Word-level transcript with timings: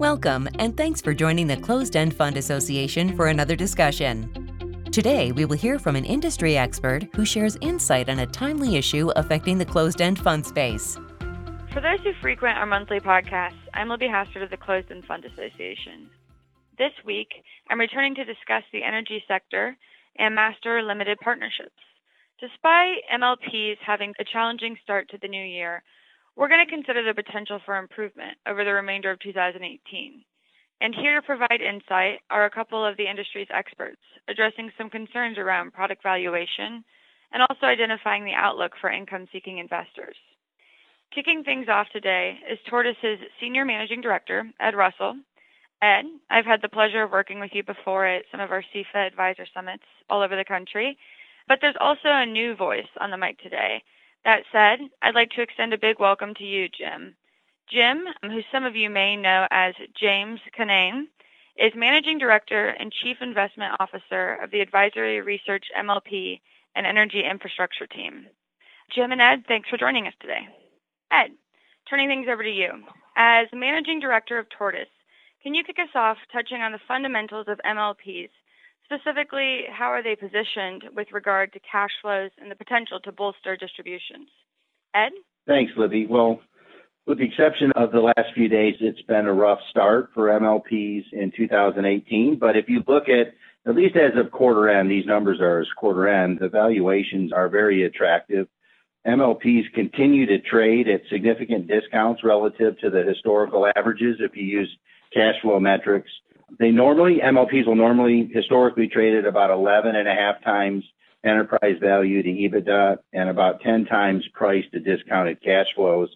Welcome, 0.00 0.48
and 0.58 0.74
thanks 0.78 1.02
for 1.02 1.12
joining 1.12 1.46
the 1.46 1.58
Closed 1.58 1.94
End 1.94 2.16
Fund 2.16 2.38
Association 2.38 3.14
for 3.14 3.26
another 3.26 3.54
discussion. 3.54 4.86
Today, 4.90 5.30
we 5.30 5.44
will 5.44 5.58
hear 5.58 5.78
from 5.78 5.94
an 5.94 6.06
industry 6.06 6.56
expert 6.56 7.06
who 7.14 7.26
shares 7.26 7.58
insight 7.60 8.08
on 8.08 8.20
a 8.20 8.26
timely 8.26 8.76
issue 8.76 9.10
affecting 9.16 9.58
the 9.58 9.66
closed 9.66 10.00
end 10.00 10.18
fund 10.18 10.46
space. 10.46 10.96
For 11.74 11.82
those 11.82 12.00
who 12.02 12.14
frequent 12.22 12.56
our 12.56 12.64
monthly 12.64 12.98
podcasts, 12.98 13.60
I'm 13.74 13.90
Libby 13.90 14.08
Hastert 14.08 14.42
of 14.42 14.48
the 14.48 14.56
Closed 14.56 14.90
End 14.90 15.04
Fund 15.04 15.26
Association. 15.26 16.08
This 16.78 16.92
week, 17.04 17.28
I'm 17.68 17.78
returning 17.78 18.14
to 18.14 18.24
discuss 18.24 18.62
the 18.72 18.82
energy 18.82 19.22
sector 19.28 19.76
and 20.18 20.34
master 20.34 20.82
limited 20.82 21.18
partnerships. 21.22 21.76
Despite 22.40 23.04
MLPs 23.14 23.76
having 23.86 24.14
a 24.18 24.24
challenging 24.24 24.78
start 24.82 25.10
to 25.10 25.18
the 25.20 25.28
new 25.28 25.44
year, 25.44 25.82
we're 26.36 26.48
going 26.48 26.64
to 26.64 26.70
consider 26.70 27.02
the 27.02 27.14
potential 27.14 27.60
for 27.64 27.76
improvement 27.76 28.38
over 28.46 28.64
the 28.64 28.72
remainder 28.72 29.10
of 29.10 29.18
2018. 29.20 30.24
And 30.82 30.94
here 30.94 31.20
to 31.20 31.26
provide 31.26 31.60
insight 31.60 32.20
are 32.30 32.46
a 32.46 32.50
couple 32.50 32.84
of 32.84 32.96
the 32.96 33.08
industry's 33.08 33.48
experts 33.52 34.00
addressing 34.28 34.70
some 34.78 34.88
concerns 34.88 35.36
around 35.36 35.72
product 35.72 36.02
valuation 36.02 36.84
and 37.32 37.42
also 37.42 37.66
identifying 37.66 38.24
the 38.24 38.34
outlook 38.34 38.72
for 38.80 38.90
income 38.90 39.26
seeking 39.32 39.58
investors. 39.58 40.16
Kicking 41.14 41.42
things 41.42 41.68
off 41.68 41.88
today 41.92 42.38
is 42.50 42.58
Tortoise's 42.68 43.18
Senior 43.40 43.64
Managing 43.64 44.00
Director, 44.00 44.48
Ed 44.60 44.74
Russell. 44.74 45.16
Ed, 45.82 46.04
I've 46.30 46.44
had 46.44 46.62
the 46.62 46.68
pleasure 46.68 47.02
of 47.02 47.10
working 47.10 47.40
with 47.40 47.50
you 47.52 47.64
before 47.64 48.06
at 48.06 48.24
some 48.30 48.40
of 48.40 48.50
our 48.50 48.62
CEFA 48.74 49.06
advisor 49.06 49.46
summits 49.52 49.82
all 50.08 50.22
over 50.22 50.36
the 50.36 50.44
country, 50.44 50.96
but 51.48 51.58
there's 51.60 51.76
also 51.80 52.08
a 52.08 52.26
new 52.26 52.54
voice 52.54 52.88
on 53.00 53.10
the 53.10 53.16
mic 53.16 53.38
today. 53.38 53.82
That 54.24 54.42
said, 54.52 54.80
I'd 55.02 55.14
like 55.14 55.30
to 55.30 55.42
extend 55.42 55.72
a 55.72 55.78
big 55.78 55.98
welcome 55.98 56.34
to 56.34 56.44
you, 56.44 56.68
Jim. 56.68 57.16
Jim, 57.70 58.04
who 58.22 58.40
some 58.52 58.64
of 58.64 58.76
you 58.76 58.90
may 58.90 59.16
know 59.16 59.46
as 59.50 59.74
James 59.98 60.40
Cunnane, 60.58 61.04
is 61.56 61.72
Managing 61.74 62.18
Director 62.18 62.68
and 62.68 62.92
Chief 62.92 63.16
Investment 63.20 63.74
Officer 63.80 64.34
of 64.42 64.50
the 64.50 64.60
Advisory 64.60 65.20
Research 65.20 65.66
MLP 65.78 66.40
and 66.74 66.86
Energy 66.86 67.22
Infrastructure 67.28 67.86
Team. 67.86 68.26
Jim 68.94 69.12
and 69.12 69.20
Ed, 69.20 69.44
thanks 69.48 69.68
for 69.68 69.78
joining 69.78 70.06
us 70.06 70.14
today. 70.20 70.48
Ed, 71.10 71.30
turning 71.88 72.08
things 72.08 72.26
over 72.30 72.42
to 72.42 72.50
you. 72.50 72.70
As 73.16 73.46
Managing 73.52 74.00
Director 74.00 74.38
of 74.38 74.46
Tortoise, 74.50 74.88
can 75.42 75.54
you 75.54 75.64
kick 75.64 75.78
us 75.78 75.94
off 75.94 76.18
touching 76.32 76.60
on 76.60 76.72
the 76.72 76.80
fundamentals 76.86 77.46
of 77.48 77.60
MLPs? 77.64 78.30
Specifically, 78.92 79.62
how 79.70 79.86
are 79.86 80.02
they 80.02 80.16
positioned 80.16 80.84
with 80.96 81.06
regard 81.12 81.52
to 81.52 81.60
cash 81.60 81.90
flows 82.02 82.30
and 82.40 82.50
the 82.50 82.56
potential 82.56 82.98
to 83.00 83.12
bolster 83.12 83.56
distributions? 83.56 84.28
Ed? 84.94 85.12
Thanks, 85.46 85.72
Libby. 85.76 86.06
Well, 86.06 86.40
with 87.06 87.18
the 87.18 87.24
exception 87.24 87.70
of 87.76 87.92
the 87.92 88.00
last 88.00 88.34
few 88.34 88.48
days, 88.48 88.74
it's 88.80 89.02
been 89.02 89.26
a 89.26 89.32
rough 89.32 89.60
start 89.70 90.10
for 90.12 90.26
MLPs 90.28 91.04
in 91.12 91.32
2018. 91.36 92.38
But 92.40 92.56
if 92.56 92.68
you 92.68 92.82
look 92.88 93.04
at, 93.08 93.34
at 93.64 93.76
least 93.76 93.94
as 93.94 94.18
of 94.18 94.32
quarter 94.32 94.68
end, 94.68 94.90
these 94.90 95.06
numbers 95.06 95.40
are 95.40 95.60
as 95.60 95.68
quarter 95.76 96.08
end, 96.08 96.38
the 96.40 96.48
valuations 96.48 97.32
are 97.32 97.48
very 97.48 97.84
attractive. 97.84 98.48
MLPs 99.06 99.72
continue 99.72 100.26
to 100.26 100.40
trade 100.40 100.88
at 100.88 101.02
significant 101.10 101.68
discounts 101.68 102.24
relative 102.24 102.78
to 102.80 102.90
the 102.90 103.02
historical 103.02 103.66
averages 103.76 104.16
if 104.18 104.36
you 104.36 104.44
use 104.44 104.76
cash 105.14 105.34
flow 105.42 105.60
metrics. 105.60 106.10
They 106.58 106.70
normally, 106.70 107.20
MLPs 107.24 107.66
will 107.66 107.76
normally 107.76 108.30
historically 108.32 108.88
trade 108.88 109.14
at 109.14 109.26
about 109.26 109.50
11 109.50 109.94
and 109.94 110.08
a 110.08 110.14
half 110.14 110.42
times 110.42 110.84
enterprise 111.24 111.76
value 111.80 112.22
to 112.22 112.28
EBITDA 112.28 112.98
and 113.12 113.28
about 113.28 113.60
10 113.60 113.84
times 113.86 114.24
price 114.32 114.64
to 114.72 114.80
discounted 114.80 115.42
cash 115.42 115.66
flows. 115.74 116.08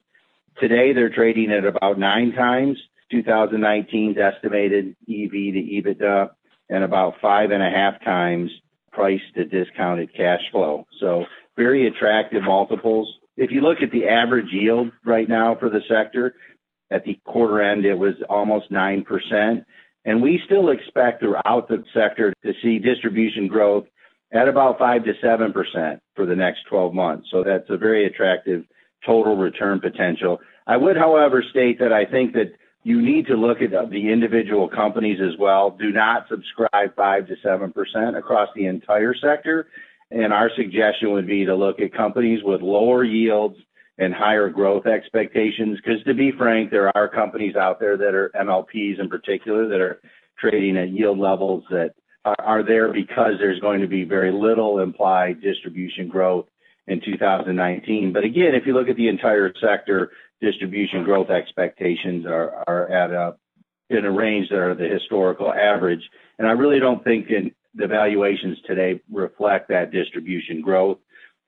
Today, 0.59 0.93
they're 0.93 1.15
trading 1.15 1.51
at 1.51 1.65
about 1.65 1.99
nine 1.99 2.33
times 2.33 2.79
2019's 3.13 4.19
estimated 4.19 4.97
EV 5.09 5.31
to 5.31 5.83
EBITDA 5.83 6.31
and 6.71 6.85
about 6.85 7.15
five 7.21 7.51
and 7.51 7.63
a 7.63 7.71
half 7.71 8.03
times 8.03 8.51
price 8.93 9.21
to 9.35 9.45
discounted 9.45 10.15
cash 10.15 10.41
flow. 10.51 10.87
So 11.01 11.25
very 11.57 11.87
attractive 11.87 12.43
multiples. 12.43 13.13
If 13.37 13.51
you 13.51 13.61
look 13.61 13.83
at 13.83 13.91
the 13.91 14.09
average 14.09 14.53
yield 14.53 14.91
right 15.05 15.29
now 15.29 15.57
for 15.59 15.69
the 15.69 15.81
sector, 15.89 16.35
at 16.91 17.05
the 17.05 17.19
quarter 17.25 17.61
end, 17.61 17.85
it 17.85 17.95
was 17.95 18.15
almost 18.29 18.71
9%. 18.71 19.65
And 20.05 20.23
we 20.23 20.41
still 20.45 20.71
expect 20.71 21.21
throughout 21.21 21.69
the 21.69 21.83
sector 21.95 22.35
to 22.45 22.53
see 22.63 22.79
distribution 22.79 23.49
growth 23.49 23.87
at 24.33 24.49
about 24.49 24.79
5 24.79 25.05
to 25.05 25.13
7% 25.25 26.01
for 26.15 26.27
the 26.27 26.37
next 26.37 26.65
12 26.69 26.93
months. 26.93 27.29
So 27.31 27.43
that's 27.45 27.69
a 27.71 27.77
very 27.77 28.07
attractive 28.07 28.65
total 29.07 29.37
return 29.37 29.81
potential. 29.81 30.41
I 30.67 30.77
would, 30.77 30.97
however, 30.97 31.43
state 31.51 31.79
that 31.79 31.93
I 31.93 32.05
think 32.05 32.33
that 32.35 32.53
you 32.83 33.01
need 33.01 33.27
to 33.27 33.35
look 33.35 33.63
at 33.63 33.71
the 33.71 34.13
individual 34.13 34.69
companies 34.69 35.19
as 35.21 35.39
well. 35.39 35.71
Do 35.71 35.91
not 35.91 36.27
subscribe 36.29 36.95
5 36.95 37.29
to 37.29 37.35
7% 37.45 38.19
across 38.19 38.49
the 38.55 38.67
entire 38.67 39.15
sector. 39.15 39.69
And 40.11 40.33
our 40.33 40.51
suggestion 40.55 41.13
would 41.13 41.27
be 41.27 41.47
to 41.47 41.55
look 41.55 41.81
at 41.81 41.95
companies 41.95 42.41
with 42.45 42.61
lower 42.61 43.05
yields 43.05 43.57
and 43.99 44.13
higher 44.13 44.49
growth 44.49 44.87
expectations. 44.87 45.79
Because 45.83 46.03
to 46.05 46.15
be 46.15 46.33
frank, 46.33 46.71
there 46.71 46.95
are 46.97 47.09
companies 47.09 47.57
out 47.57 47.79
there 47.79 47.97
that 47.97 48.15
are 48.15 48.31
MLPs 48.35 49.01
in 49.01 49.09
particular 49.09 49.69
that 49.69 49.81
are 49.81 50.01
trading 50.39 50.77
at 50.77 50.91
yield 50.91 51.19
levels 51.19 51.65
that 51.71 51.95
are, 52.25 52.37
are 52.41 52.63
there 52.63 52.93
because 52.93 53.35
there's 53.39 53.61
going 53.61 53.81
to 53.81 53.87
be 53.87 54.05
very 54.05 54.33
little 54.33 54.81
implied 54.81 55.41
distribution 55.41 56.09
growth 56.09 56.47
in 56.87 57.01
2019. 57.05 58.13
But 58.13 58.25
again, 58.25 58.55
if 58.55 58.67
you 58.67 58.75
look 58.75 58.89
at 58.89 58.97
the 58.97 59.09
entire 59.09 59.53
sector, 59.61 60.11
distribution 60.41 61.05
growth 61.05 61.31
expectations 61.31 62.27
are, 62.27 62.65
are 62.67 62.91
at 62.91 63.11
a, 63.11 63.37
in 63.91 64.05
a 64.05 64.11
range 64.11 64.49
that 64.51 64.59
are 64.59 64.75
the 64.75 64.89
historical 64.89 65.53
average. 65.53 66.03
And 66.39 66.49
I 66.49 66.53
really 66.53 66.81
don't 66.81 67.03
think 67.05 67.31
in 67.31 67.53
the 67.75 67.87
valuations 67.87 68.59
today 68.67 69.01
reflect 69.11 69.69
that 69.69 69.91
distribution 69.91 70.61
growth. 70.61 70.99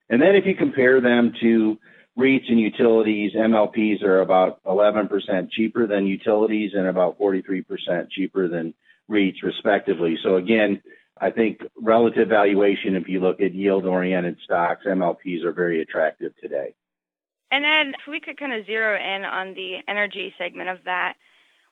And 0.09 0.23
then 0.23 0.37
if 0.37 0.47
you 0.47 0.55
compare 0.55 1.01
them 1.01 1.33
to 1.41 1.79
REITs 2.19 2.49
and 2.49 2.59
utilities, 2.59 3.33
MLPs 3.35 4.03
are 4.03 4.21
about 4.21 4.63
11% 4.65 5.51
cheaper 5.51 5.87
than 5.87 6.07
utilities 6.07 6.73
and 6.75 6.87
about 6.87 7.19
43% 7.19 8.11
cheaper 8.11 8.49
than 8.49 8.73
REITs, 9.11 9.43
respectively. 9.43 10.19
So 10.23 10.37
again, 10.37 10.83
I 11.19 11.31
think 11.31 11.61
relative 11.77 12.29
valuation, 12.29 12.97
if 12.97 13.09
you 13.09 13.21
look 13.21 13.41
at 13.41 13.55
yield-oriented 13.55 14.39
stocks, 14.45 14.87
MLPs 14.87 15.45
are 15.45 15.53
very 15.53 15.83
attractive 15.83 16.33
today. 16.43 16.75
And 17.51 17.65
then 17.65 17.95
if 17.95 18.11
we 18.11 18.21
could 18.21 18.39
kind 18.39 18.53
of 18.53 18.67
zero 18.67 18.97
in 18.97 19.25
on 19.25 19.55
the 19.55 19.79
energy 19.87 20.35
segment 20.39 20.71
of 20.71 20.79
that, 20.85 21.15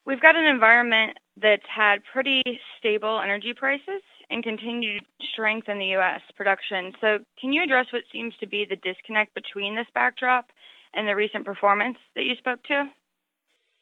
we've 0.06 0.20
got 0.20 0.36
an 0.36 0.44
environment 0.44 1.18
that's 1.40 1.66
had 1.74 2.04
pretty 2.12 2.42
stable 2.78 3.20
energy 3.20 3.54
prices 3.54 4.02
and 4.30 4.42
continued 4.42 5.04
strength 5.32 5.68
in 5.68 5.78
the 5.78 5.86
U.S. 5.98 6.20
production. 6.36 6.92
So 7.00 7.18
can 7.40 7.52
you 7.52 7.62
address 7.62 7.86
what 7.92 8.02
seems 8.12 8.34
to 8.40 8.46
be 8.46 8.66
the 8.68 8.76
disconnect 8.76 9.34
between 9.34 9.76
this 9.76 9.86
backdrop 9.94 10.46
and 10.94 11.08
the 11.08 11.16
recent 11.16 11.44
performance 11.44 11.98
that 12.16 12.24
you 12.24 12.34
spoke 12.38 12.62
to? 12.64 12.84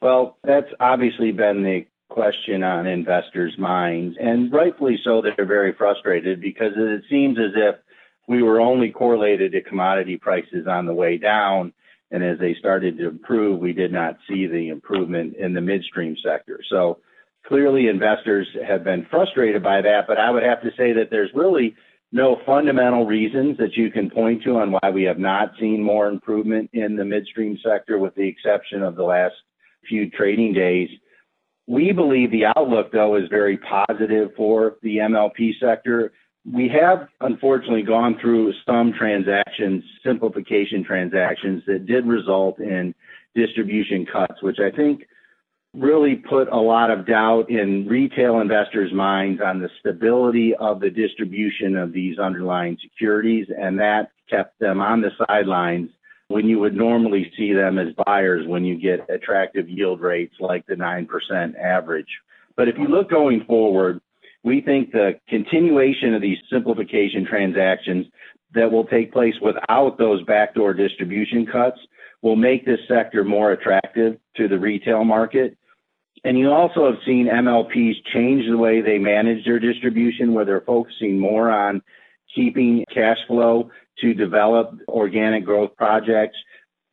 Well, 0.01 0.37
that's 0.43 0.71
obviously 0.81 1.31
been 1.31 1.63
the 1.63 1.87
question 2.09 2.63
on 2.63 2.87
investors' 2.87 3.55
minds, 3.59 4.17
and 4.21 4.53
rightfully 4.53 4.99
so, 5.03 5.23
they're 5.23 5.47
very 5.47 5.73
frustrated 5.73 6.41
because 6.41 6.73
it 6.77 7.05
seems 7.09 7.39
as 7.39 7.53
if 7.55 7.77
we 8.29 8.43
were 8.43 8.61
only 8.61 8.91
correlated 8.91 9.53
to 9.53 9.63
commodity 9.63 10.19
prices 10.19 10.67
on 10.69 10.87
the 10.87 10.95
way 10.95 11.17
down, 11.17 11.73
and 12.11 12.23
as 12.23 12.39
they 12.39 12.55
started 12.59 12.99
to 12.99 13.09
improve, 13.09 13.61
we 13.61 13.73
did 13.73 13.93
not 13.93 14.19
see 14.29 14.47
the 14.47 14.69
improvement 14.69 15.37
in 15.37 15.55
the 15.55 15.61
midstream 15.61 16.17
sector. 16.23 16.61
So 16.69 16.99
clearly, 17.47 17.89
investors 17.89 18.47
have 18.67 18.85
been 18.85 19.07
frustrated 19.11 19.63
by 19.63 19.83
that, 19.83 20.07
but 20.07 20.19
I 20.19 20.31
would 20.31 20.43
have 20.43 20.63
to 20.63 20.71
say 20.77 20.93
that 20.93 21.09
there's 21.11 21.31
really 21.35 21.75
no 22.13 22.37
fundamental 22.45 23.07
reasons 23.07 23.57
that 23.57 23.75
you 23.75 23.91
can 23.91 24.11
point 24.11 24.43
to 24.45 24.59
on 24.59 24.73
why 24.73 24.91
we 24.93 25.03
have 25.05 25.19
not 25.19 25.53
seen 25.59 25.83
more 25.83 26.09
improvement 26.09 26.69
in 26.75 26.95
the 26.95 27.05
midstream 27.05 27.59
sector, 27.65 27.99
with 27.99 28.15
the 28.15 28.29
exception 28.29 28.83
of 28.83 28.97
the 28.97 29.03
last 29.03 29.35
few 29.89 30.11
trading 30.11 30.53
days. 30.53 30.89
We 31.67 31.93
believe 31.93 32.31
the 32.31 32.47
outlook, 32.57 32.93
though, 32.93 33.17
is 33.17 33.29
very 33.31 33.57
positive 33.57 34.31
for 34.37 34.77
the 34.83 34.99
MLP 34.99 35.53
sector. 35.59 36.13
We 36.45 36.69
have 36.69 37.09
unfortunately 37.21 37.83
gone 37.83 38.19
through 38.21 38.53
some 38.67 38.93
transactions, 38.93 39.83
simplification 40.05 40.85
transactions, 40.85 41.63
that 41.67 41.87
did 41.87 42.05
result 42.07 42.59
in 42.59 42.95
distribution 43.35 44.05
cuts, 44.05 44.43
which 44.43 44.59
I 44.59 44.75
think 44.75 45.07
really 45.75 46.17
put 46.17 46.49
a 46.49 46.57
lot 46.57 46.91
of 46.91 47.07
doubt 47.07 47.49
in 47.49 47.87
retail 47.89 48.41
investors' 48.41 48.93
minds 48.93 49.41
on 49.45 49.61
the 49.61 49.71
stability 49.81 50.55
of 50.57 50.81
the 50.81 50.91
distribution 50.91 51.77
of 51.77 51.93
these 51.93 52.19
underlying 52.19 52.77
securities, 52.83 53.47
and 53.57 53.79
that 53.79 54.11
kept 54.29 54.59
them 54.59 54.81
on 54.81 55.01
the 55.01 55.11
sidelines 55.27 55.89
when 56.29 56.47
you 56.47 56.59
would 56.59 56.75
normally 56.75 57.31
see 57.37 57.53
them 57.53 57.79
as 57.79 57.89
buyers 58.07 58.47
when 58.47 58.65
you 58.65 58.79
get 58.79 59.09
attractive 59.11 59.69
yield 59.69 60.01
rates 60.01 60.35
like 60.41 60.67
the 60.67 60.75
9% 60.75 61.07
average. 61.59 62.07
But 62.57 62.69
if 62.69 62.77
you 62.79 62.89
look 62.89 63.11
going 63.11 63.45
forward, 63.47 64.01
we 64.43 64.61
think 64.61 64.93
the 64.93 65.21
continuation 65.29 66.15
of 66.15 66.21
these 66.21 66.39
simplification 66.51 67.25
transactions 67.25 68.07
that 68.55 68.71
will 68.71 68.85
take 68.85 69.13
place 69.13 69.35
without 69.41 69.97
those 69.99 70.23
backdoor 70.25 70.75
distribution 70.75 71.47
cuts 71.47 71.79
will 72.23 72.37
make 72.37 72.65
this 72.65 72.81
sector 72.89 73.25
more 73.25 73.53
attractive 73.53 74.19
to 74.37 74.49
the 74.49 74.59
retail 74.59 75.05
market. 75.05 75.57
And 76.25 76.39
you 76.39 76.51
also 76.51 76.87
have 76.87 77.01
seen 77.05 77.27
MLPs 77.27 77.97
change 78.13 78.45
the 78.49 78.57
way 78.57 78.81
they 78.81 78.99
manage 78.99 79.45
their 79.45 79.59
distribution, 79.59 80.35
where 80.35 80.45
they're 80.45 80.61
focusing 80.61 81.19
more 81.19 81.51
on 81.51 81.83
keeping 82.35 82.85
cash 82.95 83.19
flow 83.27 83.71
to 84.01 84.15
develop 84.15 84.79
organic 84.89 85.45
growth 85.45 85.77
projects, 85.77 86.37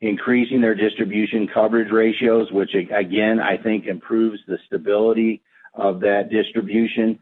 increasing 0.00 0.60
their 0.60 0.74
distribution 0.74 1.48
coverage 1.52 1.92
ratios, 1.92 2.50
which 2.50 2.74
again, 2.74 3.38
I 3.40 3.56
think 3.56 3.86
improves 3.86 4.40
the 4.46 4.58
stability 4.66 5.42
of 5.74 6.00
that 6.00 6.30
distribution. 6.30 7.18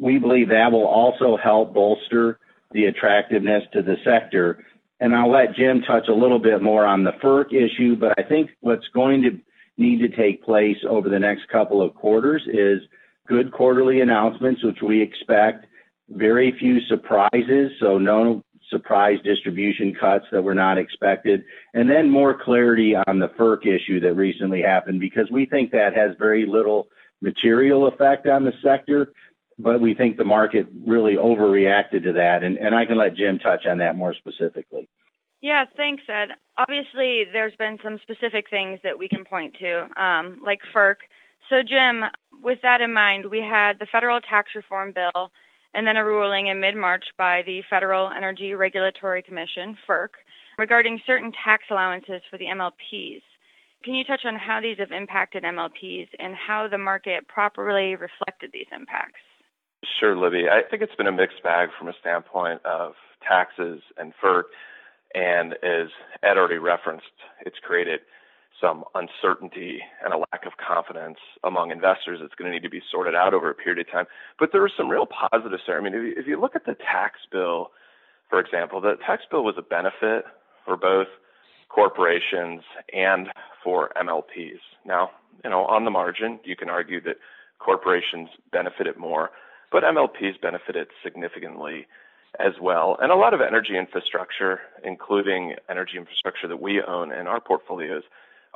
We 0.00 0.18
believe 0.18 0.48
that 0.48 0.72
will 0.72 0.86
also 0.86 1.36
help 1.36 1.74
bolster 1.74 2.38
the 2.72 2.86
attractiveness 2.86 3.64
to 3.72 3.82
the 3.82 3.96
sector. 4.04 4.64
And 5.00 5.14
I'll 5.14 5.30
let 5.30 5.54
Jim 5.56 5.82
touch 5.82 6.08
a 6.08 6.14
little 6.14 6.38
bit 6.38 6.62
more 6.62 6.86
on 6.86 7.04
the 7.04 7.12
FERC 7.12 7.52
issue, 7.52 7.96
but 7.96 8.18
I 8.18 8.22
think 8.22 8.50
what's 8.60 8.86
going 8.94 9.22
to 9.22 9.40
need 9.80 9.98
to 10.00 10.08
take 10.08 10.44
place 10.44 10.76
over 10.88 11.08
the 11.08 11.18
next 11.18 11.48
couple 11.48 11.82
of 11.82 11.94
quarters 11.94 12.42
is 12.46 12.80
good 13.26 13.52
quarterly 13.52 14.00
announcements, 14.00 14.62
which 14.62 14.82
we 14.82 15.00
expect, 15.00 15.66
very 16.10 16.52
few 16.58 16.80
surprises, 16.88 17.70
so 17.80 17.98
no 17.98 18.44
surprise 18.68 19.18
distribution 19.24 19.94
cuts 19.98 20.24
that 20.30 20.42
were 20.42 20.54
not 20.54 20.78
expected, 20.78 21.42
and 21.74 21.88
then 21.90 22.08
more 22.08 22.38
clarity 22.40 22.94
on 22.94 23.18
the 23.18 23.28
FERC 23.30 23.66
issue 23.66 24.00
that 24.00 24.14
recently 24.14 24.62
happened, 24.62 25.00
because 25.00 25.28
we 25.30 25.46
think 25.46 25.70
that 25.72 25.94
has 25.94 26.10
very 26.18 26.46
little 26.46 26.88
material 27.20 27.86
effect 27.88 28.26
on 28.26 28.44
the 28.44 28.52
sector, 28.62 29.12
but 29.58 29.80
we 29.80 29.94
think 29.94 30.16
the 30.16 30.24
market 30.24 30.66
really 30.86 31.14
overreacted 31.14 32.02
to 32.04 32.12
that. 32.12 32.42
And, 32.42 32.56
and 32.58 32.74
I 32.74 32.86
can 32.86 32.96
let 32.96 33.16
Jim 33.16 33.38
touch 33.38 33.66
on 33.66 33.78
that 33.78 33.96
more 33.96 34.14
specifically. 34.14 34.88
Yeah, 35.42 35.64
thanks, 35.76 36.02
Ed. 36.08 36.30
Obviously, 36.58 37.24
there's 37.32 37.56
been 37.56 37.78
some 37.82 37.98
specific 38.02 38.50
things 38.50 38.78
that 38.84 38.98
we 38.98 39.08
can 39.08 39.24
point 39.24 39.56
to, 39.60 39.88
um, 40.02 40.40
like 40.44 40.60
FERC. 40.74 40.96
So, 41.48 41.62
Jim, 41.62 42.04
with 42.42 42.58
that 42.62 42.80
in 42.80 42.92
mind, 42.92 43.26
we 43.26 43.40
had 43.40 43.78
the 43.78 43.86
federal 43.86 44.20
tax 44.20 44.50
reform 44.54 44.92
bill 44.92 45.32
and 45.72 45.86
then 45.86 45.96
a 45.96 46.04
ruling 46.04 46.48
in 46.48 46.60
mid 46.60 46.76
March 46.76 47.04
by 47.16 47.42
the 47.46 47.62
Federal 47.70 48.10
Energy 48.10 48.54
Regulatory 48.54 49.22
Commission, 49.22 49.78
FERC, 49.88 50.10
regarding 50.58 51.00
certain 51.06 51.32
tax 51.44 51.64
allowances 51.70 52.22
for 52.30 52.38
the 52.38 52.46
MLPs. 52.46 53.22
Can 53.82 53.94
you 53.94 54.04
touch 54.04 54.22
on 54.26 54.36
how 54.36 54.60
these 54.60 54.76
have 54.78 54.92
impacted 54.92 55.42
MLPs 55.42 56.08
and 56.18 56.34
how 56.34 56.68
the 56.68 56.76
market 56.76 57.26
properly 57.28 57.96
reflected 57.96 58.50
these 58.52 58.66
impacts? 58.72 59.20
Sure, 59.98 60.14
Libby. 60.14 60.44
I 60.50 60.60
think 60.68 60.82
it's 60.82 60.94
been 60.96 61.06
a 61.06 61.12
mixed 61.12 61.42
bag 61.42 61.70
from 61.78 61.88
a 61.88 61.94
standpoint 61.98 62.60
of 62.66 62.92
taxes 63.26 63.80
and 63.96 64.12
FERC. 64.22 64.42
And 65.14 65.54
as 65.62 65.88
Ed 66.22 66.36
already 66.36 66.58
referenced, 66.58 67.06
it's 67.44 67.58
created 67.62 68.00
some 68.60 68.84
uncertainty 68.94 69.80
and 70.04 70.12
a 70.12 70.18
lack 70.18 70.44
of 70.46 70.52
confidence 70.56 71.18
among 71.44 71.70
investors. 71.70 72.20
It's 72.22 72.34
going 72.34 72.50
to 72.50 72.54
need 72.54 72.62
to 72.62 72.70
be 72.70 72.82
sorted 72.92 73.14
out 73.14 73.32
over 73.32 73.50
a 73.50 73.54
period 73.54 73.86
of 73.86 73.90
time. 73.90 74.04
But 74.38 74.50
there 74.52 74.60
were 74.60 74.70
some 74.76 74.88
real 74.88 75.06
positives 75.06 75.62
there. 75.66 75.78
I 75.78 75.82
mean, 75.82 75.94
if 75.94 76.02
you, 76.02 76.14
if 76.16 76.26
you 76.26 76.40
look 76.40 76.54
at 76.54 76.66
the 76.66 76.74
tax 76.74 77.18
bill, 77.32 77.70
for 78.28 78.38
example, 78.38 78.80
the 78.80 78.94
tax 79.04 79.22
bill 79.30 79.44
was 79.44 79.54
a 79.58 79.62
benefit 79.62 80.24
for 80.64 80.76
both 80.76 81.08
corporations 81.68 82.62
and 82.92 83.28
for 83.64 83.90
MLPs. 84.00 84.60
Now, 84.84 85.10
you 85.42 85.50
know, 85.50 85.64
on 85.64 85.84
the 85.84 85.90
margin, 85.90 86.38
you 86.44 86.56
can 86.56 86.68
argue 86.68 87.00
that 87.02 87.16
corporations 87.58 88.28
benefited 88.52 88.96
more, 88.96 89.30
but 89.72 89.82
MLPs 89.82 90.40
benefited 90.40 90.88
significantly 91.02 91.86
as 92.38 92.54
well. 92.60 92.96
And 93.00 93.10
a 93.10 93.16
lot 93.16 93.34
of 93.34 93.40
energy 93.40 93.76
infrastructure, 93.76 94.60
including 94.84 95.54
energy 95.68 95.96
infrastructure 95.96 96.48
that 96.48 96.60
we 96.60 96.80
own 96.82 97.12
in 97.12 97.26
our 97.26 97.40
portfolios, 97.40 98.02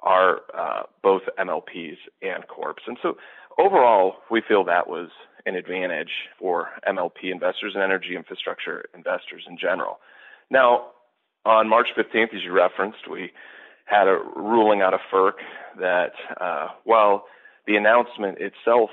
are 0.02 0.40
uh, 0.56 0.82
both 1.02 1.22
MLPs 1.38 1.96
and 2.22 2.46
corps. 2.48 2.76
And 2.86 2.98
so 3.02 3.16
overall, 3.58 4.16
we 4.30 4.42
feel 4.46 4.64
that 4.64 4.88
was 4.88 5.08
an 5.46 5.56
advantage 5.56 6.10
for 6.38 6.68
MLP 6.88 7.30
investors 7.30 7.72
and 7.74 7.82
energy 7.82 8.16
infrastructure 8.16 8.84
investors 8.94 9.44
in 9.48 9.58
general. 9.58 9.98
Now, 10.50 10.86
on 11.44 11.68
March 11.68 11.88
15th, 11.96 12.34
as 12.34 12.42
you 12.42 12.52
referenced, 12.52 13.10
we 13.10 13.32
had 13.84 14.08
a 14.08 14.18
ruling 14.36 14.80
out 14.80 14.94
of 14.94 15.00
FERC 15.12 15.34
that 15.78 16.12
uh, 16.40 16.68
while 16.84 17.24
the 17.66 17.76
announcement 17.76 18.38
itself 18.38 18.90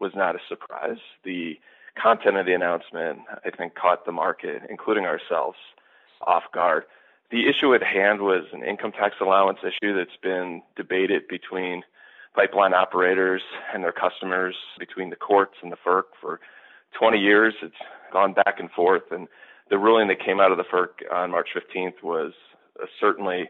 was 0.00 0.12
not 0.14 0.34
a 0.34 0.38
surprise, 0.48 0.98
the 1.24 1.54
content 2.00 2.36
of 2.36 2.46
the 2.46 2.54
announcement, 2.54 3.20
I 3.44 3.50
think, 3.50 3.74
caught 3.74 4.04
the 4.06 4.12
market, 4.12 4.62
including 4.68 5.04
ourselves, 5.04 5.58
off 6.26 6.44
guard. 6.52 6.84
The 7.30 7.48
issue 7.48 7.74
at 7.74 7.82
hand 7.82 8.20
was 8.20 8.44
an 8.52 8.62
income 8.62 8.92
tax 8.92 9.16
allowance 9.20 9.58
issue 9.62 9.94
that's 9.94 10.16
been 10.22 10.62
debated 10.76 11.28
between 11.28 11.82
pipeline 12.34 12.74
operators 12.74 13.42
and 13.74 13.82
their 13.82 13.92
customers, 13.92 14.54
between 14.78 15.10
the 15.10 15.16
courts 15.16 15.54
and 15.62 15.72
the 15.72 15.76
FERC 15.84 16.04
for 16.20 16.40
20 16.98 17.18
years. 17.18 17.54
It's 17.62 17.74
gone 18.12 18.34
back 18.34 18.58
and 18.58 18.70
forth, 18.70 19.10
and 19.10 19.28
the 19.70 19.78
ruling 19.78 20.08
that 20.08 20.24
came 20.24 20.40
out 20.40 20.52
of 20.52 20.58
the 20.58 20.64
FERC 20.64 21.10
on 21.12 21.30
March 21.30 21.48
15th 21.56 22.02
was 22.02 22.32
certainly 23.00 23.48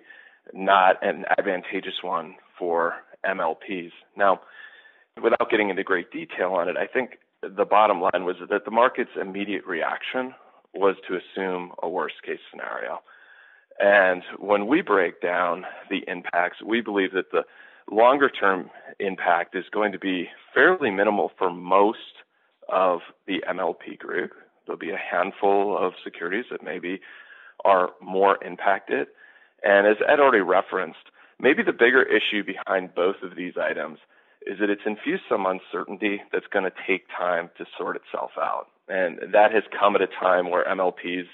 not 0.53 0.97
an 1.03 1.25
advantageous 1.39 2.03
one 2.03 2.35
for 2.59 2.95
MLPs. 3.25 3.93
Now, 4.17 4.41
without 5.21 5.51
getting 5.51 5.71
into 5.71 5.85
great 5.85 6.11
detail 6.11 6.53
on 6.53 6.69
it, 6.69 6.77
I 6.77 6.87
think 6.87 7.19
the 7.43 7.65
bottom 7.65 8.01
line 8.01 8.25
was 8.25 8.37
that 8.49 8.65
the 8.65 8.71
market's 8.71 9.11
immediate 9.21 9.67
reaction 9.67 10.35
was 10.75 10.97
to 11.09 11.17
assume 11.17 11.73
a 11.83 11.89
worst 11.89 12.23
case 12.25 12.39
scenario. 12.51 13.01
And 13.79 14.23
when 14.39 14.67
we 14.67 14.81
break 14.81 15.21
down 15.21 15.65
the 15.91 16.05
impacts, 16.07 16.63
we 16.65 16.81
believe 16.81 17.13
that 17.13 17.31
the 17.33 17.43
longer 17.91 18.29
term 18.29 18.71
impact 19.01 19.57
is 19.57 19.65
going 19.73 19.93
to 19.93 19.99
be 19.99 20.29
fairly 20.55 20.91
minimal 20.91 21.33
for 21.37 21.51
most 21.51 21.99
of 22.69 23.01
the 23.27 23.43
MLP 23.49 23.99
group. 23.99 24.33
There'll 24.67 24.79
be 24.79 24.91
a 24.91 24.97
handful 24.97 25.77
of 25.77 25.95
securities 26.05 26.45
that 26.51 26.63
maybe 26.63 27.01
are 27.65 27.91
more 28.01 28.43
impacted. 28.45 29.09
And 29.65 29.87
as 29.87 29.97
Ed 30.07 30.21
already 30.21 30.43
referenced, 30.43 31.11
maybe 31.41 31.63
the 31.63 31.73
bigger 31.73 32.03
issue 32.03 32.45
behind 32.45 32.95
both 32.95 33.17
of 33.23 33.37
these 33.37 33.55
items 33.61 33.99
is 34.47 34.59
that 34.61 34.71
it's 34.71 34.83
infused 34.87 35.25
some 35.29 35.47
uncertainty 35.47 36.23
that's 36.33 36.47
going 36.53 36.65
to 36.65 36.73
take 36.87 37.07
time 37.09 37.51
to 37.59 37.65
sort 37.79 37.97
itself 37.97 38.33
out. 38.39 38.67
And 38.89 39.19
that 39.33 39.53
has 39.53 39.63
come 39.79 39.95
at 39.95 40.03
a 40.03 40.07
time 40.07 40.51
where 40.51 40.65
MLPs 40.65 41.27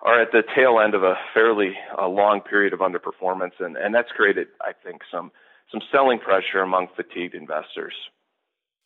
are 0.00 0.20
at 0.20 0.32
the 0.32 0.42
tail 0.54 0.80
end 0.80 0.94
of 0.94 1.02
a 1.02 1.14
fairly 1.34 1.74
uh, 1.98 2.08
long 2.08 2.40
period 2.40 2.72
of 2.72 2.80
underperformance, 2.80 3.58
and, 3.58 3.76
and 3.76 3.94
that's 3.94 4.10
created, 4.12 4.48
I 4.60 4.72
think, 4.72 5.02
some 5.10 5.32
some 5.70 5.82
selling 5.92 6.18
pressure 6.18 6.62
among 6.62 6.88
fatigued 6.96 7.34
investors. 7.34 7.92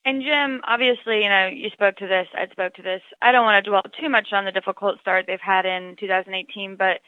And 0.04 0.20
Jim, 0.20 0.62
obviously, 0.66 1.22
you 1.22 1.28
know, 1.28 1.46
you 1.46 1.70
spoke 1.70 1.94
to 1.96 2.08
this, 2.08 2.26
I 2.34 2.50
spoke 2.50 2.74
to 2.74 2.82
this. 2.82 3.02
I 3.20 3.30
don't 3.30 3.44
want 3.44 3.64
to 3.64 3.70
dwell 3.70 3.82
too 4.00 4.08
much 4.08 4.28
on 4.32 4.44
the 4.44 4.50
difficult 4.50 4.98
start 5.00 5.26
they've 5.28 5.38
had 5.40 5.64
in 5.64 5.94
2018, 6.00 6.74
but 6.76 6.98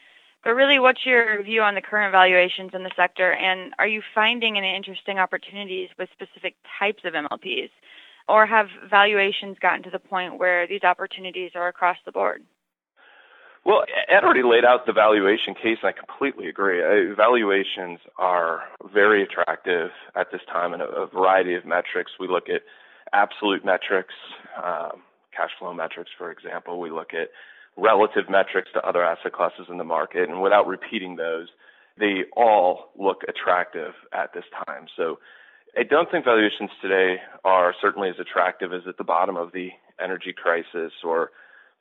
but 0.45 0.53
really, 0.53 0.77
what's 0.77 1.03
your 1.05 1.41
view 1.41 1.63
on 1.63 1.73
the 1.73 1.81
current 1.81 2.11
valuations 2.11 2.69
in 2.75 2.83
the 2.83 2.91
sector, 2.95 3.33
and 3.33 3.73
are 3.79 3.87
you 3.87 4.03
finding 4.13 4.59
any 4.59 4.75
interesting 4.75 5.17
opportunities 5.17 5.89
with 5.97 6.07
specific 6.13 6.55
types 6.79 7.01
of 7.03 7.13
MLPs, 7.13 7.71
or 8.29 8.45
have 8.45 8.67
valuations 8.87 9.57
gotten 9.59 9.81
to 9.83 9.89
the 9.89 9.97
point 9.97 10.37
where 10.37 10.67
these 10.67 10.83
opportunities 10.83 11.51
are 11.55 11.67
across 11.67 11.97
the 12.05 12.11
board? 12.11 12.43
Well, 13.65 13.85
Ed 14.07 14.23
already 14.23 14.43
laid 14.43 14.63
out 14.63 14.85
the 14.85 14.93
valuation 14.93 15.55
case, 15.55 15.79
and 15.81 15.89
I 15.89 15.91
completely 15.91 16.47
agree. 16.47 16.83
Uh, 16.83 17.15
valuations 17.15 17.97
are 18.19 18.61
very 18.93 19.23
attractive 19.23 19.89
at 20.15 20.31
this 20.31 20.41
time 20.45 20.75
in 20.75 20.81
a, 20.81 20.85
a 20.85 21.07
variety 21.07 21.55
of 21.55 21.65
metrics. 21.65 22.11
We 22.19 22.27
look 22.27 22.49
at 22.49 22.61
absolute 23.11 23.65
metrics, 23.65 24.13
um, 24.63 25.01
cash 25.35 25.49
flow 25.57 25.73
metrics, 25.73 26.11
for 26.15 26.29
example. 26.29 26.79
We 26.79 26.91
look 26.91 27.15
at 27.15 27.29
relative 27.77 28.29
metrics 28.29 28.69
to 28.73 28.87
other 28.87 29.03
asset 29.03 29.33
classes 29.33 29.67
in 29.69 29.77
the 29.77 29.83
market. 29.83 30.29
And 30.29 30.41
without 30.41 30.67
repeating 30.67 31.15
those, 31.15 31.47
they 31.97 32.23
all 32.35 32.91
look 32.97 33.21
attractive 33.27 33.93
at 34.13 34.33
this 34.33 34.45
time. 34.65 34.87
So 34.95 35.19
I 35.77 35.83
don't 35.83 36.09
think 36.09 36.25
valuations 36.25 36.71
today 36.81 37.17
are 37.43 37.73
certainly 37.81 38.09
as 38.09 38.15
attractive 38.19 38.73
as 38.73 38.81
at 38.87 38.97
the 38.97 39.03
bottom 39.03 39.35
of 39.35 39.51
the 39.51 39.69
energy 40.01 40.33
crisis 40.33 40.91
or 41.03 41.31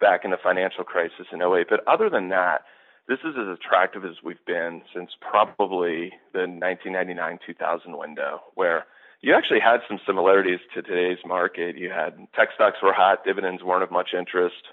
back 0.00 0.24
in 0.24 0.30
the 0.30 0.36
financial 0.42 0.84
crisis 0.84 1.26
in 1.32 1.40
08. 1.42 1.66
But 1.68 1.86
other 1.86 2.10
than 2.10 2.28
that, 2.30 2.62
this 3.06 3.18
is 3.20 3.34
as 3.38 3.48
attractive 3.54 4.04
as 4.04 4.22
we've 4.24 4.44
been 4.46 4.82
since 4.94 5.10
probably 5.20 6.12
the 6.32 6.48
1999 6.48 7.38
2000 7.46 7.98
window, 7.98 8.40
where 8.54 8.86
you 9.20 9.34
actually 9.34 9.60
had 9.60 9.80
some 9.86 10.00
similarities 10.06 10.60
to 10.74 10.82
today's 10.82 11.18
market. 11.26 11.76
You 11.76 11.90
had 11.90 12.16
tech 12.34 12.48
stocks 12.54 12.78
were 12.82 12.94
hot, 12.94 13.24
dividends 13.24 13.62
weren't 13.62 13.82
of 13.82 13.90
much 13.90 14.10
interest 14.16 14.64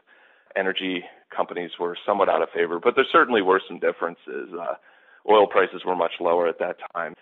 energy 0.55 1.03
companies 1.35 1.71
were 1.79 1.97
somewhat 2.05 2.29
out 2.29 2.41
of 2.41 2.49
favor, 2.53 2.79
but 2.79 2.95
there 2.95 3.05
certainly 3.11 3.41
were 3.41 3.61
some 3.67 3.79
differences. 3.79 4.49
Uh, 4.53 4.75
oil 5.29 5.47
prices 5.47 5.81
were 5.85 5.95
much 5.95 6.13
lower 6.19 6.47
at 6.47 6.59
that 6.59 6.77
time. 6.93 7.15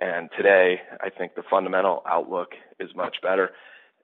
And 0.00 0.30
today, 0.36 0.80
I 1.00 1.10
think 1.10 1.34
the 1.34 1.42
fundamental 1.48 2.02
outlook 2.08 2.52
is 2.80 2.90
much 2.96 3.16
better. 3.22 3.50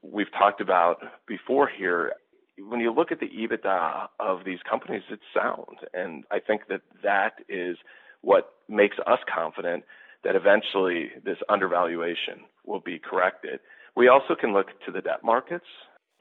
We've 0.02 0.30
talked 0.32 0.60
about 0.60 1.02
before 1.26 1.68
here, 1.68 2.12
when 2.58 2.80
you 2.80 2.92
look 2.92 3.10
at 3.10 3.20
the 3.20 3.28
EBITDA 3.28 4.08
of 4.20 4.44
these 4.44 4.58
companies, 4.68 5.02
it's 5.10 5.22
sound. 5.34 5.78
And 5.94 6.24
I 6.30 6.40
think 6.40 6.62
that 6.68 6.82
that 7.02 7.34
is 7.48 7.76
what 8.20 8.52
makes 8.68 8.96
us 9.06 9.20
confident 9.32 9.84
that 10.24 10.34
eventually 10.34 11.10
this 11.24 11.38
undervaluation 11.48 12.44
will 12.66 12.80
be 12.80 12.98
corrected. 12.98 13.60
We 13.96 14.08
also 14.08 14.34
can 14.38 14.52
look 14.52 14.68
to 14.86 14.92
the 14.92 15.00
debt 15.00 15.24
markets. 15.24 15.64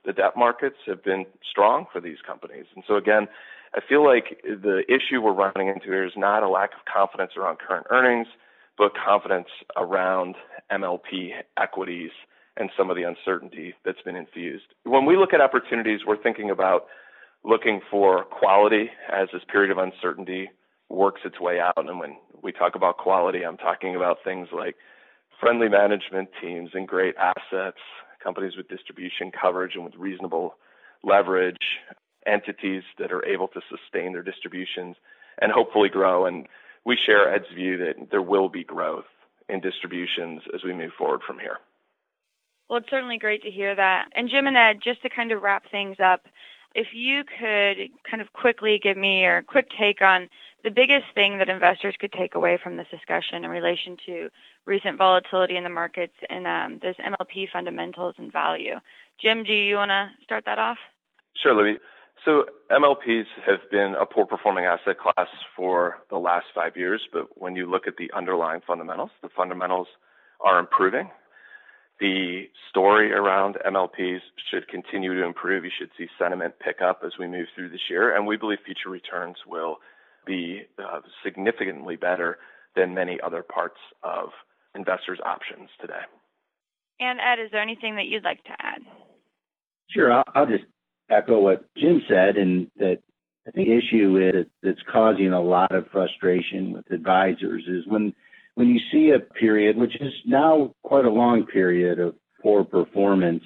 The 0.07 0.13
debt 0.13 0.37
markets 0.37 0.77
have 0.87 1.03
been 1.03 1.25
strong 1.47 1.85
for 1.91 1.99
these 1.99 2.17
companies. 2.25 2.65
And 2.73 2.83
so 2.87 2.95
again, 2.95 3.27
I 3.75 3.81
feel 3.87 4.05
like 4.05 4.41
the 4.43 4.83
issue 4.87 5.21
we're 5.21 5.33
running 5.33 5.67
into 5.67 5.87
here 5.87 6.05
is 6.05 6.13
not 6.15 6.43
a 6.43 6.49
lack 6.49 6.71
of 6.73 6.79
confidence 6.91 7.33
around 7.37 7.59
current 7.59 7.87
earnings, 7.89 8.27
but 8.77 8.93
confidence 8.95 9.49
around 9.75 10.35
MLP 10.71 11.31
equities 11.61 12.11
and 12.55 12.69
some 12.77 12.89
of 12.89 12.95
the 12.95 13.03
uncertainty 13.03 13.75
that's 13.83 14.01
been 14.01 14.15
infused. 14.15 14.65
When 14.83 15.05
we 15.05 15.17
look 15.17 15.33
at 15.33 15.41
opportunities, 15.41 16.01
we're 16.07 16.21
thinking 16.23 16.49
about 16.49 16.85
looking 17.43 17.81
for 17.91 18.23
quality 18.23 18.89
as 19.11 19.27
this 19.33 19.43
period 19.51 19.71
of 19.71 19.77
uncertainty 19.77 20.49
works 20.89 21.21
its 21.25 21.39
way 21.39 21.59
out. 21.59 21.73
And 21.77 21.99
when 21.99 22.15
we 22.41 22.53
talk 22.53 22.75
about 22.75 22.97
quality, 22.97 23.43
I'm 23.43 23.57
talking 23.57 23.95
about 23.95 24.19
things 24.23 24.47
like 24.53 24.77
friendly 25.39 25.67
management 25.67 26.29
teams 26.41 26.69
and 26.73 26.87
great 26.87 27.15
assets, 27.17 27.77
companies 28.27 28.57
with 28.57 28.67
distribution 28.67 29.31
coverage 29.31 29.75
and 29.75 29.85
with 29.85 29.95
reasonable 29.95 30.55
leverage, 31.01 31.79
entities 32.25 32.83
that 32.99 33.13
are 33.13 33.25
able 33.25 33.47
to 33.47 33.61
sustain 33.69 34.11
their 34.11 34.21
distributions 34.21 34.97
and 35.41 35.49
hopefully 35.53 35.87
grow. 35.87 36.25
And 36.25 36.45
we 36.85 36.97
share 37.05 37.33
Ed's 37.33 37.45
view 37.55 37.77
that 37.77 38.11
there 38.11 38.21
will 38.21 38.49
be 38.49 38.65
growth 38.65 39.05
in 39.47 39.61
distributions 39.61 40.41
as 40.53 40.61
we 40.65 40.73
move 40.73 40.91
forward 40.97 41.21
from 41.25 41.39
here. 41.39 41.59
Well, 42.69 42.79
it's 42.79 42.89
certainly 42.89 43.17
great 43.17 43.43
to 43.43 43.49
hear 43.49 43.73
that. 43.73 44.09
And 44.13 44.29
Jim 44.29 44.45
and 44.45 44.57
Ed, 44.57 44.81
just 44.83 45.01
to 45.03 45.09
kind 45.09 45.31
of 45.31 45.41
wrap 45.41 45.63
things 45.71 45.95
up, 46.03 46.23
if 46.75 46.87
you 46.93 47.23
could 47.23 47.77
kind 48.09 48.21
of 48.21 48.33
quickly 48.33 48.77
give 48.83 48.97
me 48.97 49.21
your 49.21 49.41
quick 49.41 49.67
take 49.79 50.01
on 50.01 50.27
the 50.67 50.73
biggest 50.73 51.05
thing 51.15 51.37
that 51.37 51.47
investors 51.47 51.95
could 51.97 52.11
take 52.11 52.35
away 52.35 52.59
from 52.61 52.75
this 52.75 52.87
discussion 52.91 53.45
in 53.45 53.49
relation 53.49 53.95
to 54.05 54.27
recent 54.65 54.97
volatility 54.97 55.55
in 55.55 55.63
the 55.63 55.69
markets 55.69 56.13
and 56.29 56.45
um, 56.45 56.79
those 56.83 56.95
MLP 56.97 57.47
fundamentals 57.53 58.15
and 58.17 58.33
value. 58.33 58.75
Jim, 59.21 59.45
do 59.45 59.53
you 59.53 59.75
want 59.75 59.91
to 59.91 60.09
start 60.25 60.43
that 60.45 60.59
off? 60.59 60.77
Sure, 61.41 61.55
Libby. 61.55 61.79
So 62.25 62.43
MLPs 62.69 63.27
have 63.45 63.59
been 63.71 63.95
a 63.97 64.05
poor 64.05 64.25
performing 64.25 64.65
asset 64.65 64.97
class 64.99 65.29
for 65.55 65.99
the 66.09 66.17
last 66.17 66.47
five 66.53 66.75
years, 66.75 67.01
but 67.13 67.29
when 67.39 67.55
you 67.55 67.65
look 67.65 67.87
at 67.87 67.95
the 67.97 68.11
underlying 68.13 68.59
fundamentals, 68.67 69.11
the 69.21 69.29
fundamentals 69.33 69.87
are 70.41 70.59
improving. 70.59 71.09
The 72.01 72.49
story 72.69 73.13
around 73.13 73.55
MLPs 73.65 74.19
should 74.51 74.67
continue 74.67 75.13
to 75.13 75.23
improve. 75.23 75.63
You 75.63 75.71
should 75.79 75.91
see 75.97 76.07
sentiment 76.19 76.55
pick 76.59 76.81
up 76.81 77.03
as 77.05 77.13
we 77.17 77.25
move 77.25 77.47
through 77.55 77.69
this 77.69 77.89
year, 77.89 78.13
and 78.13 78.27
we 78.27 78.35
believe 78.35 78.59
future 78.65 78.89
returns 78.89 79.37
will 79.47 79.77
be 80.27 80.63
uh, 80.77 80.99
significantly 81.23 81.95
better 81.95 82.37
than 82.75 82.93
many 82.93 83.17
other 83.25 83.41
parts 83.41 83.79
of 84.03 84.29
investors' 84.75 85.19
options 85.25 85.69
today. 85.81 86.05
And 86.99 87.19
Ed, 87.19 87.43
is 87.43 87.51
there 87.51 87.61
anything 87.61 87.95
that 87.95 88.05
you'd 88.05 88.23
like 88.23 88.43
to 88.43 88.55
add? 88.59 88.81
Sure, 89.89 90.11
I'll, 90.11 90.23
I'll 90.35 90.45
just 90.45 90.65
echo 91.09 91.39
what 91.39 91.65
Jim 91.75 92.01
said, 92.07 92.37
and 92.37 92.69
that 92.77 92.97
I 93.47 93.51
think 93.51 93.67
the 93.67 93.77
issue 93.77 94.17
is 94.17 94.45
that's 94.61 94.79
causing 94.91 95.31
a 95.31 95.41
lot 95.41 95.73
of 95.73 95.87
frustration 95.91 96.73
with 96.73 96.91
advisors 96.91 97.63
is 97.67 97.87
when 97.87 98.13
when 98.55 98.69
you 98.69 98.79
see 98.91 99.11
a 99.11 99.19
period, 99.19 99.77
which 99.77 99.95
is 100.01 100.11
now 100.25 100.73
quite 100.83 101.05
a 101.05 101.11
long 101.11 101.45
period 101.45 101.99
of 101.99 102.15
poor 102.41 102.63
performance, 102.63 103.43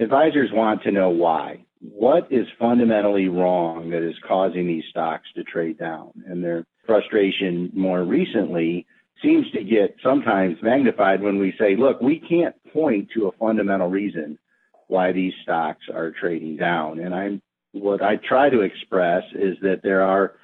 advisors 0.00 0.50
want 0.52 0.82
to 0.82 0.90
know 0.90 1.10
why. 1.10 1.64
What 1.82 2.28
is 2.30 2.46
fundamentally 2.60 3.28
wrong 3.28 3.90
that 3.90 4.08
is 4.08 4.14
causing 4.26 4.68
these 4.68 4.84
stocks 4.90 5.26
to 5.34 5.42
trade 5.42 5.78
down? 5.78 6.12
And 6.26 6.42
their 6.42 6.64
frustration 6.86 7.70
more 7.74 8.04
recently 8.04 8.86
seems 9.20 9.50
to 9.50 9.64
get 9.64 9.96
sometimes 10.02 10.56
magnified 10.62 11.20
when 11.20 11.38
we 11.38 11.52
say, 11.58 11.74
look, 11.76 12.00
we 12.00 12.20
can't 12.20 12.54
point 12.72 13.08
to 13.14 13.26
a 13.26 13.32
fundamental 13.32 13.88
reason 13.88 14.38
why 14.86 15.10
these 15.10 15.32
stocks 15.42 15.84
are 15.92 16.12
trading 16.20 16.56
down. 16.56 17.00
And 17.00 17.14
I'm 17.14 17.42
what 17.72 18.02
I 18.02 18.16
try 18.16 18.50
to 18.50 18.60
express 18.60 19.22
is 19.34 19.56
that 19.62 19.80
there 19.82 20.02
are 20.02 20.34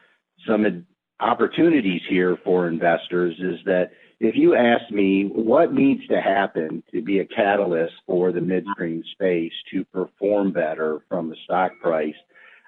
some 0.47 0.87
opportunities 1.21 2.01
here 2.09 2.39
for 2.45 2.69
investors 2.69 3.35
is 3.39 3.59
that 3.67 3.91
if 4.21 4.35
you 4.35 4.57
ask 4.57 4.91
me 4.91 5.31
what 5.33 5.73
needs 5.73 6.07
to 6.09 6.21
happen 6.21 6.83
to 6.93 7.03
be 7.03 7.21
a 7.21 7.25
catalyst 7.25 7.95
for 8.07 8.33
the 8.33 8.41
midstream 8.41 9.03
space 9.13 9.53
to 9.73 9.85
perform 9.87 10.53
better 10.53 11.01
from 11.09 11.29
the 11.29 11.37
stock 11.45 11.73
price, 11.81 12.17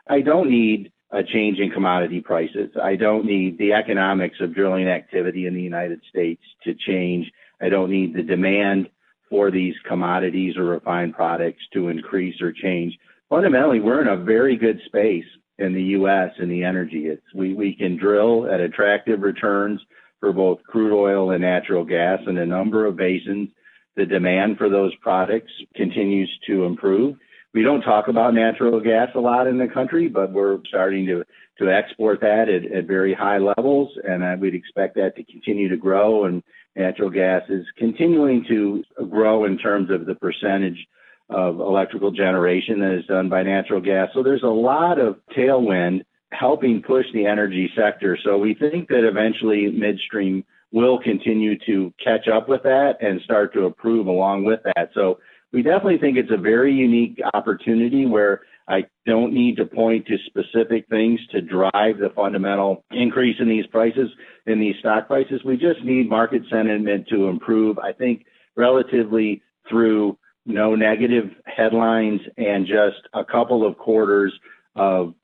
I 0.08 0.20
don't 0.20 0.48
need 0.48 0.92
a 1.10 1.24
change 1.24 1.58
in 1.58 1.70
commodity 1.70 2.20
prices. 2.20 2.70
I 2.80 2.94
don't 2.94 3.24
need 3.24 3.58
the 3.58 3.72
economics 3.72 4.36
of 4.40 4.54
drilling 4.54 4.86
activity 4.86 5.46
in 5.46 5.54
the 5.54 5.62
United 5.62 6.00
States 6.08 6.42
to 6.64 6.74
change. 6.74 7.30
I 7.60 7.68
don't 7.68 7.90
need 7.90 8.14
the 8.14 8.22
demand 8.22 8.88
for 9.28 9.50
these 9.50 9.74
commodities 9.88 10.56
or 10.56 10.64
refined 10.64 11.14
products 11.14 11.62
to 11.72 11.88
increase 11.88 12.40
or 12.40 12.52
change. 12.52 12.96
Fundamentally, 13.28 13.80
we're 13.80 14.02
in 14.02 14.08
a 14.08 14.24
very 14.24 14.56
good 14.56 14.80
space 14.86 15.24
in 15.58 15.74
the 15.74 15.82
U.S. 15.82 16.30
in 16.38 16.48
the 16.48 16.62
energy. 16.62 17.06
It's 17.06 17.22
we 17.34 17.54
we 17.54 17.74
can 17.74 17.96
drill 17.96 18.48
at 18.50 18.60
attractive 18.60 19.20
returns 19.20 19.80
for 20.20 20.32
both 20.32 20.62
crude 20.64 20.94
oil 20.94 21.30
and 21.30 21.42
natural 21.42 21.84
gas 21.84 22.20
in 22.26 22.38
a 22.38 22.46
number 22.46 22.86
of 22.86 22.96
basins. 22.96 23.50
The 23.96 24.06
demand 24.06 24.58
for 24.58 24.68
those 24.68 24.94
products 24.96 25.50
continues 25.74 26.30
to 26.46 26.64
improve. 26.64 27.16
We 27.52 27.62
don't 27.62 27.82
talk 27.82 28.06
about 28.06 28.34
natural 28.34 28.80
gas 28.80 29.08
a 29.16 29.20
lot 29.20 29.48
in 29.48 29.58
the 29.58 29.66
country, 29.66 30.08
but 30.08 30.32
we're 30.32 30.58
starting 30.68 31.06
to 31.06 31.24
to 31.58 31.70
export 31.70 32.20
that 32.20 32.48
at, 32.48 32.72
at 32.72 32.86
very 32.86 33.12
high 33.12 33.36
levels, 33.36 33.90
and 34.02 34.24
I 34.24 34.34
would 34.34 34.54
expect 34.54 34.94
that 34.94 35.14
to 35.16 35.24
continue 35.24 35.68
to 35.68 35.76
grow. 35.76 36.24
And 36.24 36.42
natural 36.74 37.10
gas 37.10 37.42
is 37.50 37.66
continuing 37.76 38.44
to 38.48 38.82
grow 39.10 39.44
in 39.44 39.58
terms 39.58 39.90
of 39.90 40.06
the 40.06 40.14
percentage 40.14 40.86
of 41.28 41.60
electrical 41.60 42.10
generation 42.10 42.80
that 42.80 42.98
is 42.98 43.06
done 43.06 43.28
by 43.28 43.42
natural 43.42 43.80
gas. 43.80 44.08
So 44.14 44.22
there's 44.22 44.42
a 44.42 44.46
lot 44.46 44.98
of 44.98 45.16
tailwind 45.36 46.02
helping 46.32 46.82
push 46.82 47.06
the 47.12 47.26
energy 47.26 47.70
sector. 47.76 48.16
So 48.24 48.38
we 48.38 48.54
think 48.54 48.88
that 48.88 49.06
eventually 49.06 49.70
midstream 49.70 50.44
will 50.72 51.00
continue 51.00 51.58
to 51.66 51.92
catch 52.02 52.28
up 52.28 52.48
with 52.48 52.62
that 52.62 52.94
and 53.00 53.20
start 53.22 53.52
to 53.54 53.66
improve 53.66 54.06
along 54.06 54.44
with 54.44 54.60
that. 54.64 54.90
So 54.94 55.18
we 55.52 55.62
definitely 55.62 55.98
think 55.98 56.16
it's 56.16 56.30
a 56.32 56.40
very 56.40 56.72
unique 56.72 57.20
opportunity 57.34 58.06
where 58.06 58.42
I 58.68 58.84
don't 59.04 59.32
need 59.34 59.56
to 59.56 59.64
point 59.64 60.06
to 60.06 60.16
specific 60.26 60.86
things 60.88 61.18
to 61.32 61.40
drive 61.40 61.98
the 61.98 62.12
fundamental 62.14 62.84
increase 62.92 63.36
in 63.40 63.48
these 63.48 63.66
prices, 63.66 64.08
in 64.46 64.60
these 64.60 64.76
stock 64.78 65.08
prices. 65.08 65.42
We 65.44 65.56
just 65.56 65.82
need 65.84 66.08
market 66.08 66.42
sentiment 66.48 67.08
to 67.08 67.26
improve, 67.26 67.80
I 67.80 67.92
think, 67.92 68.24
relatively 68.56 69.42
through 69.68 70.16
no 70.46 70.76
negative 70.76 71.30
headlines 71.44 72.20
and 72.36 72.64
just 72.64 73.08
a 73.12 73.24
couple 73.24 73.66
of 73.66 73.76
quarters 73.76 74.32
of 74.76 75.14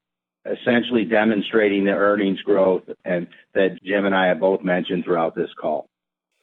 essentially 0.53 1.05
demonstrating 1.05 1.85
the 1.85 1.93
earnings 1.93 2.41
growth 2.43 2.83
and 3.05 3.27
that 3.55 3.83
Jim 3.83 4.05
and 4.05 4.15
I 4.15 4.27
have 4.27 4.41
both 4.41 4.63
mentioned 4.63 5.05
throughout 5.05 5.35
this 5.35 5.51
call. 5.61 5.89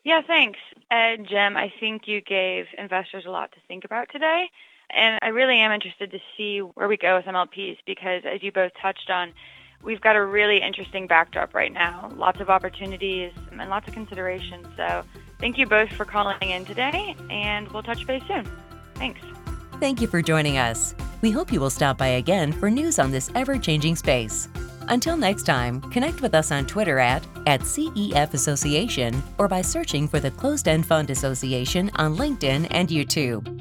Yeah, 0.04 0.22
thanks. 0.26 0.60
Ed, 0.92 1.26
Jim, 1.30 1.56
I 1.56 1.72
think 1.80 2.04
you 2.08 2.22
gave 2.22 2.66
investors 2.78 3.24
a 3.26 3.32
lot 3.32 3.52
to 3.54 3.58
think 3.68 3.86
about 3.86 4.10
today. 4.12 4.50
And 4.96 5.18
I 5.22 5.30
really 5.30 5.60
am 5.60 5.72
interested 5.72 6.12
to 6.12 6.20
see 6.38 6.60
where 6.60 6.88
we 6.88 6.98
go 6.98 7.16
with 7.16 7.26
MLPs 7.26 7.78
because, 7.86 8.24
as 8.26 8.44
you 8.44 8.52
both 8.52 8.72
touched 8.82 9.10
on, 9.10 9.34
we've 9.82 10.02
got 10.02 10.16
a 10.16 10.24
really 10.24 10.62
interesting 10.62 11.08
backdrop 11.08 11.54
right 11.54 11.72
now. 11.72 12.12
Lots 12.16 12.40
of 12.42 12.50
opportunities 12.50 13.32
and 13.52 13.70
lots 13.70 13.88
of 13.88 13.94
considerations. 13.94 14.68
So, 14.78 15.04
thank 15.40 15.58
you 15.58 15.66
both 15.66 15.92
for 15.94 16.06
calling 16.06 16.38
in 16.42 16.66
today, 16.66 17.16
and 17.30 17.72
we'll 17.72 17.84
touch 17.84 18.06
base 18.06 18.24
soon. 18.28 18.48
Thanks. 18.96 19.22
Thank 19.80 20.02
you 20.02 20.08
for 20.08 20.22
joining 20.22 20.58
us. 20.58 20.94
We 21.24 21.32
hope 21.32 21.54
you 21.54 21.62
will 21.62 21.70
stop 21.70 21.98
by 21.98 22.20
again 22.20 22.52
for 22.52 22.70
news 22.70 23.00
on 23.00 23.10
this 23.10 23.32
ever 23.34 23.58
changing 23.58 23.96
space. 23.96 24.50
Until 24.90 25.16
next 25.16 25.44
time, 25.44 25.80
connect 25.80 26.22
with 26.22 26.36
us 26.36 26.52
on 26.52 26.66
Twitter 26.66 27.00
at, 27.00 27.26
at 27.48 27.62
CEF 27.62 28.34
Association 28.34 29.24
or 29.38 29.48
by 29.48 29.62
searching 29.62 30.06
for 30.06 30.20
the 30.20 30.32
Closed 30.32 30.68
End 30.68 30.86
Fund 30.86 31.10
Association 31.10 31.90
on 31.96 32.18
LinkedIn 32.18 32.68
and 32.72 32.90
YouTube. 32.90 33.53